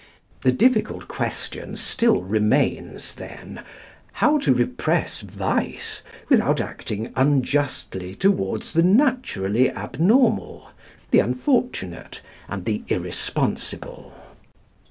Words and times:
The 0.41 0.51
difficult 0.51 1.07
question 1.07 1.77
still 1.77 2.23
remains 2.23 3.13
then 3.13 3.61
how 4.13 4.39
to 4.39 4.51
repress 4.51 5.21
vice, 5.21 6.01
without 6.27 6.59
acting 6.59 7.13
unjustly 7.15 8.15
toward 8.15 8.63
the 8.63 8.81
naturally 8.81 9.69
abnormal, 9.69 10.71
the 11.11 11.19
unfortunate, 11.19 12.21
and 12.47 12.65
the 12.65 12.81
irresponsible. 12.87 14.11